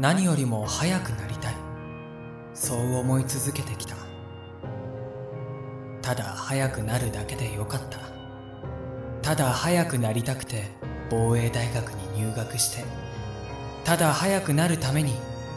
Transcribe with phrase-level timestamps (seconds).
[0.00, 1.54] 何よりも速くなりたい。
[2.54, 3.96] そう思い続けてきた。
[6.00, 7.98] ただ速くなるだけでよかった。
[9.20, 10.70] ただ速くなりたくて
[11.10, 12.84] 防衛大学に入学して
[13.84, 15.12] ただ速くなるために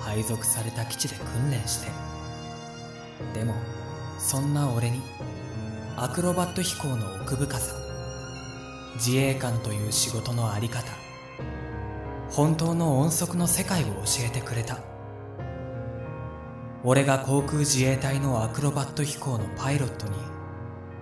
[0.00, 1.90] 配属された基地で訓練して。
[3.34, 3.54] でも
[4.20, 5.02] そんな俺に
[5.96, 7.74] アクロバット飛行の奥深さ
[8.94, 11.07] 自衛官という仕事のあり方
[12.38, 14.78] 本当の音速の世界を教えてくれた。
[16.84, 20.12] 俺が航空自衛隊のアクロバット飛行のパイロットに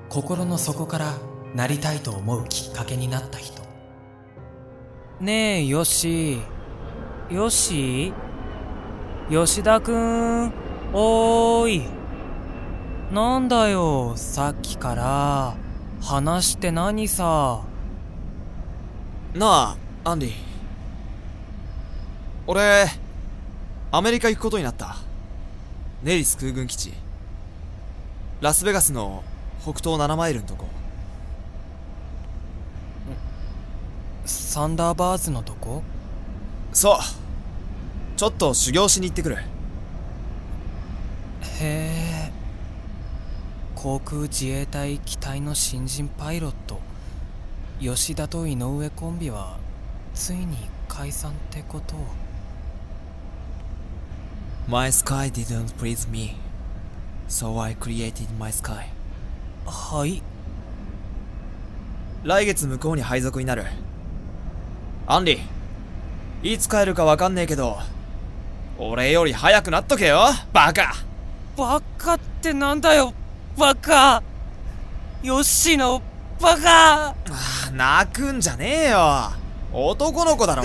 [0.08, 1.12] 心の底から
[1.54, 3.60] なりたいと思うきっかけになった人。
[5.20, 6.41] ねえヨシ。
[7.28, 8.14] ヨシ？
[9.28, 10.55] 吉田くん。
[10.94, 11.88] おーい。
[13.12, 15.55] なんだよさっきから。
[16.00, 17.60] 話して何さ？
[19.34, 20.55] なあアンディ
[22.47, 22.86] 俺
[23.91, 24.97] アメリカ行くことになった。
[26.02, 26.92] ネリス空軍基地。
[28.41, 29.25] ラスベガスの
[29.62, 30.67] 北東7マイルのとこ。
[34.24, 35.83] サンダーバーズのとこ？
[36.72, 36.98] そう。
[38.17, 39.36] ちょっと修行しに行ってくる。
[39.36, 39.41] へ
[41.61, 42.33] え。
[43.74, 46.80] 航空自衛隊機体の新人パイロット。
[47.80, 49.58] 吉田と井上コンビは
[50.14, 50.56] ついに
[50.89, 52.06] 解散ってことを
[54.69, 56.34] My sky didn't please me
[57.28, 58.89] So I created my sky.
[59.64, 60.23] はい。
[62.25, 63.64] 来月向こうに配属になる。
[65.06, 65.39] アンリ
[66.42, 67.78] いつ帰るかわかんねえけど
[68.77, 70.27] 俺より早くなっとけよ。
[70.53, 70.95] バカ。
[71.56, 73.14] バカってなんだよ。
[73.56, 74.20] バカ。
[75.23, 76.03] ヨッシーの
[76.41, 77.08] バカ。
[77.11, 77.14] あ
[77.73, 79.30] 泣くんじゃねえよ。
[79.73, 80.64] 男の子だろ。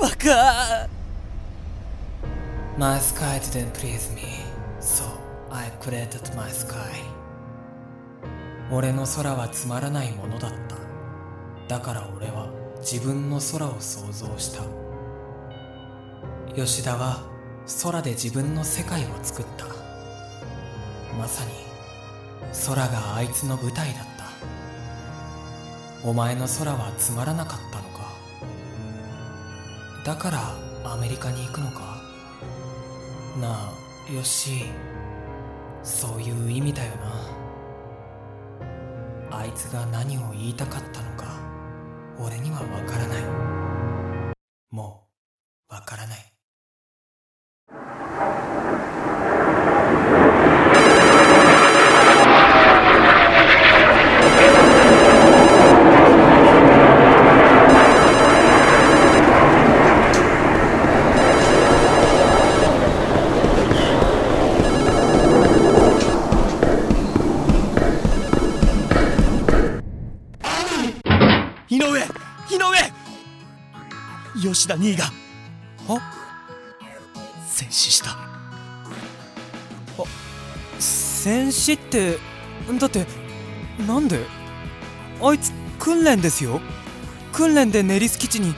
[0.00, 0.88] バカ
[2.76, 4.42] My sky didn't please me.
[4.80, 5.04] So
[5.48, 7.04] I created my sky
[8.68, 10.50] 俺の空はつまらないものだっ
[11.68, 11.76] た。
[11.76, 12.48] だから俺は
[12.80, 14.64] 自分の空を想像した。
[16.56, 17.22] 吉田は
[17.84, 19.66] 空で自分の世界を作った。
[21.16, 21.52] まさに
[22.66, 24.04] 空があいつの舞台だっ
[26.02, 26.08] た。
[26.08, 28.12] お前の空はつまらなかったのか。
[30.04, 31.93] だからアメリカに行くのか。
[33.40, 34.66] なあよし。
[35.82, 37.12] そういう意味だよな。
[39.30, 41.26] あいつが何を言いたかったのか
[42.18, 43.24] 俺にはわからない。
[44.70, 45.08] も
[45.70, 46.33] うわからない。
[74.54, 75.06] 吉田兄が
[75.88, 75.98] あ
[77.48, 78.16] 戦死した。
[80.78, 82.18] 戦死って
[82.78, 83.04] だって
[83.86, 84.20] なんで
[85.20, 86.60] あいつ訓練ですよ。
[87.32, 88.54] 訓練でネリス基地に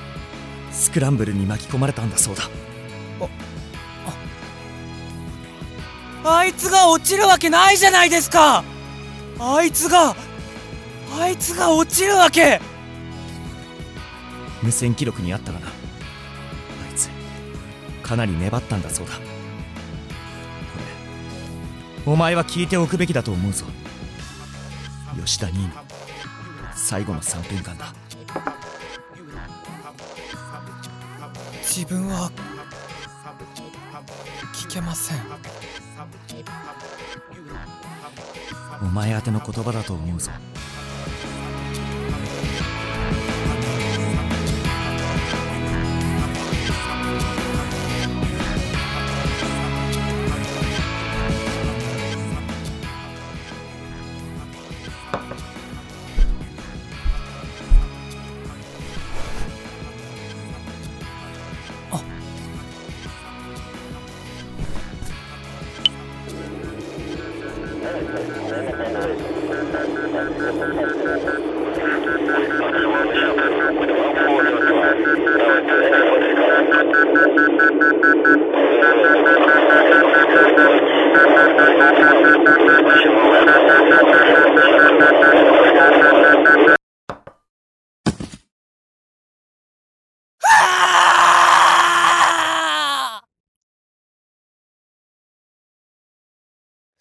[0.71, 2.43] スクランブルに巻き込まれたんだそうだ。
[6.25, 8.65] あいつが落ちるわけないじゃないですか。
[9.39, 10.15] あいつが
[11.19, 12.61] あいつが落ちるわけ。
[14.63, 15.69] 無線記録にあったがな
[18.07, 19.15] かなり粘ったんだそうだ。
[19.15, 19.21] こ
[22.07, 23.67] れお前は聞いておくべきだと思うぞ。
[25.25, 25.71] 吉田兄の
[26.73, 27.93] 最後の3分間だ。
[31.63, 32.31] 自分は
[34.55, 35.19] 聞けません。
[38.83, 40.31] お前宛ての言葉だと思うぞ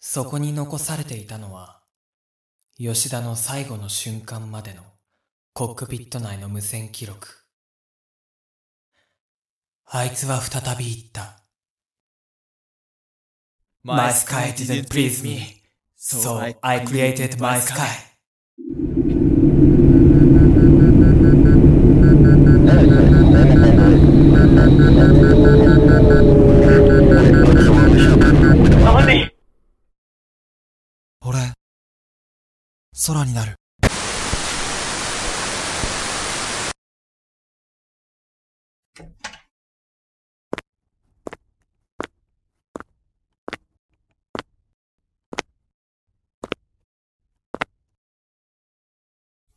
[0.08, 1.80] そこに残されていたのは、
[2.78, 4.82] 吉田の最後の瞬間までの
[5.52, 7.26] コックピット内の無線記録。
[9.84, 11.42] あいつは再び言った。
[13.82, 15.64] My sky didn't please me,
[15.98, 18.15] so I created my sky.
[33.06, 33.54] 空になる。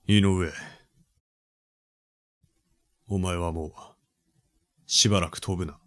[0.06, 0.52] 井上。
[3.08, 3.72] お前はもう、
[4.86, 5.80] しばらく飛ぶな。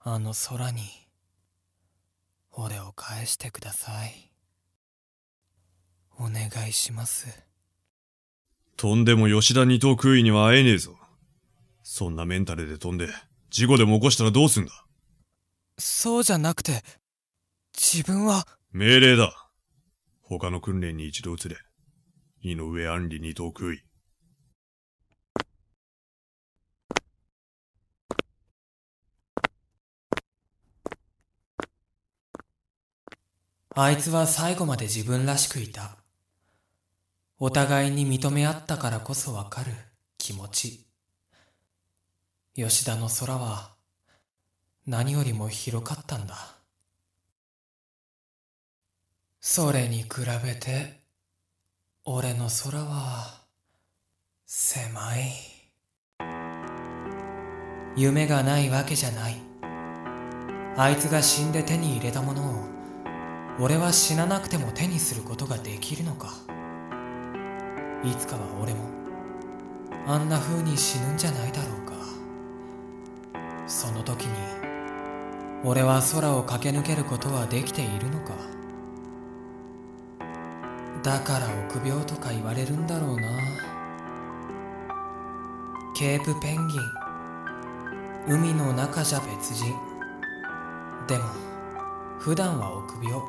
[0.00, 0.82] あの空に、
[2.52, 4.27] 俺を返してください。
[6.18, 7.28] お願いします。
[8.76, 10.96] 飛んでも吉田二等空尉には会えねえぞ。
[11.82, 13.08] そんなメンタルで飛んで、
[13.50, 14.84] 事故でも起こしたらどうすんだ？
[15.78, 16.82] そうじゃなくて、
[17.74, 18.46] 自分は。
[18.72, 19.50] 命令だ。
[20.20, 21.56] 他の訓練に一度移れ。
[22.42, 23.82] 井上安里二等空尉。
[33.74, 35.96] あいつは最後まで自分らしくいた。
[37.40, 39.72] お互いに認め合ったからこそわかる
[40.18, 40.86] 気持ち。
[42.56, 43.70] 吉田の空は
[44.86, 46.58] 何よりも広かったんだ。
[49.40, 50.08] それに比
[50.44, 51.00] べて
[52.04, 53.42] 俺の空は
[54.44, 55.32] 狭い
[57.96, 59.36] 夢がないわけじゃない
[60.76, 62.64] あいつが死んで手に入れたものを
[63.60, 66.34] 俺は死ななくても手にすることができるのか
[68.04, 68.80] いつかは俺も
[70.06, 71.92] あんな風に死ぬんじゃないだろうか。
[73.66, 74.32] その時に
[75.64, 78.34] 俺は空を駆け抜けることはできているのか。
[81.02, 83.28] だから臆病とか言われるんだろうな。
[85.96, 86.80] ケープペンギン
[88.28, 89.74] 海の中じゃ別人。
[91.08, 91.24] でも
[92.18, 93.20] 普段は臆病。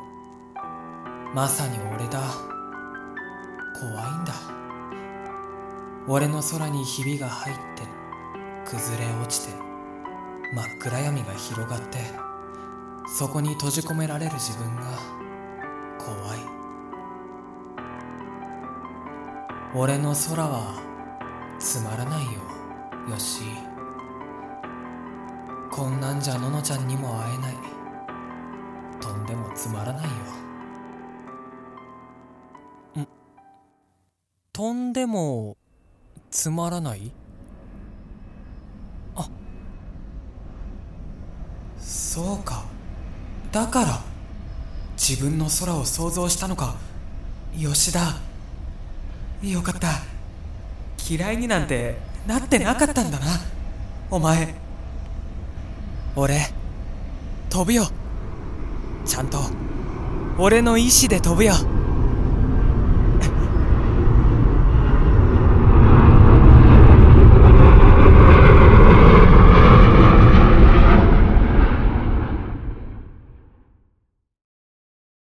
[1.33, 2.21] まさに俺だ。
[3.79, 4.58] 怖いんだ。
[6.11, 7.83] 俺の空にひびが入って
[8.65, 9.53] 崩れ落ちて
[10.55, 11.99] 真っ暗闇が広がって
[13.15, 14.81] そこに閉じ込められる自分が
[15.99, 16.39] 怖い。
[19.75, 20.81] 俺の空は
[21.59, 22.31] つまらないよ
[23.11, 23.43] よし
[25.69, 27.55] こんなんじゃののちゃんにも会えない。
[28.99, 30.09] とんでもつまらないよ。
[33.03, 33.07] ん？
[34.51, 35.55] とんでも
[36.31, 37.11] つまらない？
[39.15, 39.27] あ。
[41.79, 42.65] そうか。
[43.51, 43.99] だから
[44.95, 46.75] 自分の空を想像したのか。
[47.57, 48.15] 吉田。
[49.41, 49.87] よかった。
[51.09, 53.25] 嫌いになんてなってなかったんだな。
[54.11, 54.53] お前。
[56.15, 56.53] 俺。
[57.49, 57.85] 飛ぶよ。
[59.05, 59.39] ちゃんと。
[60.37, 61.53] 俺の意志で飛ぶよ。